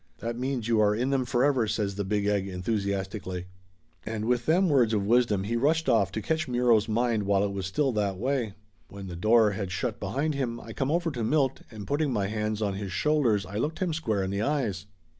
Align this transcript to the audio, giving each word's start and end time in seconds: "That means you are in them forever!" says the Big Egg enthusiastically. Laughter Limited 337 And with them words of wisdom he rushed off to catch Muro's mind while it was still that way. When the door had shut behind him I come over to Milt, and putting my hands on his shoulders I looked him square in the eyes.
"That 0.17 0.35
means 0.35 0.67
you 0.67 0.79
are 0.81 0.95
in 0.95 1.11
them 1.11 1.25
forever!" 1.25 1.67
says 1.67 1.93
the 1.93 2.03
Big 2.03 2.25
Egg 2.25 2.47
enthusiastically. 2.47 3.45
Laughter 4.03 4.09
Limited 4.09 4.23
337 4.23 4.23
And 4.23 4.25
with 4.25 4.45
them 4.47 4.69
words 4.75 4.93
of 4.95 5.05
wisdom 5.07 5.43
he 5.43 5.55
rushed 5.55 5.87
off 5.87 6.11
to 6.13 6.21
catch 6.23 6.47
Muro's 6.47 6.89
mind 6.89 7.23
while 7.27 7.43
it 7.43 7.51
was 7.53 7.67
still 7.67 7.91
that 7.91 8.17
way. 8.17 8.55
When 8.87 9.05
the 9.05 9.15
door 9.15 9.51
had 9.51 9.69
shut 9.71 9.99
behind 9.99 10.33
him 10.33 10.59
I 10.59 10.73
come 10.73 10.89
over 10.89 11.11
to 11.11 11.23
Milt, 11.23 11.61
and 11.69 11.85
putting 11.85 12.11
my 12.11 12.25
hands 12.25 12.63
on 12.63 12.73
his 12.73 12.91
shoulders 12.91 13.45
I 13.45 13.57
looked 13.59 13.77
him 13.77 13.93
square 13.93 14.23
in 14.23 14.31
the 14.31 14.41
eyes. 14.41 14.87